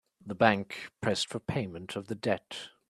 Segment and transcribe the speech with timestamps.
[0.25, 2.69] The bank pressed for payment of the debt.